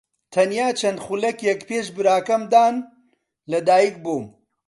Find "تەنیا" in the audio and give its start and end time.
0.33-0.67